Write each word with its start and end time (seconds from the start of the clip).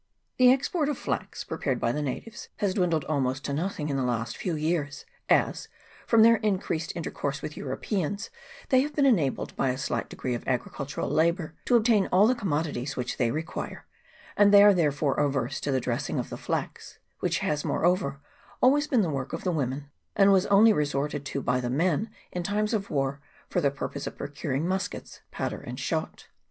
CHAP. 0.01 0.05
I.] 0.05 0.07
GENERAL 0.07 0.49
REMARKS. 0.49 0.71
7 0.71 0.87
The 0.87 0.87
export 0.87 0.89
of 0.89 0.97
flax, 0.97 1.43
prepared 1.43 1.79
by 1.79 1.91
the 1.91 2.01
natives, 2.01 2.49
has 2.57 2.73
dwindled 2.73 3.03
almost 3.05 3.45
to 3.45 3.53
nothing 3.53 3.87
in 3.87 3.97
the 3.97 4.03
last 4.03 4.35
few 4.35 4.55
years, 4.55 5.05
as, 5.29 5.67
from 6.07 6.23
their 6.23 6.37
increased 6.37 6.91
intercourse 6.95 7.43
with 7.43 7.55
Europeans, 7.55 8.31
they 8.69 8.81
have 8.81 8.95
been 8.95 9.05
enabled, 9.05 9.55
by 9.55 9.69
a 9.69 9.77
slight 9.77 10.09
degree 10.09 10.33
of 10.33 10.43
agri 10.47 10.71
cultural 10.73 11.07
labour, 11.07 11.53
to 11.65 11.75
obtain 11.75 12.07
all 12.07 12.25
the 12.25 12.33
commodities 12.33 12.97
which 12.97 13.17
they 13.17 13.29
require; 13.29 13.85
and 14.35 14.51
they 14.51 14.63
are 14.63 14.73
therefore 14.73 15.13
averse 15.19 15.59
to 15.61 15.71
the 15.71 15.79
dressing 15.79 16.17
of 16.17 16.31
the 16.31 16.35
flax, 16.35 16.97
which 17.19 17.37
has, 17.37 17.63
moreover, 17.63 18.19
always 18.59 18.87
been 18.87 19.01
the 19.03 19.09
work 19.11 19.33
of 19.33 19.43
the 19.43 19.51
women, 19.51 19.91
and 20.15 20.31
was 20.31 20.47
only 20.47 20.73
resorted 20.73 21.23
to 21.23 21.43
by 21.43 21.59
the 21.59 21.69
men 21.69 22.09
in 22.31 22.41
times 22.41 22.73
of 22.73 22.89
war, 22.89 23.21
for 23.51 23.61
the 23.61 23.69
purpose 23.69 24.07
of 24.07 24.17
procuring 24.17 24.67
muskets, 24.67 25.21
powder, 25.29 25.61
and 25.61 25.79
shot. 25.79 26.25